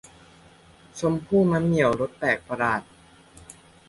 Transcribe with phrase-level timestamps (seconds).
[0.99, 2.81] ชมพู่มะเหมี่ยวรสแปลกประหลาด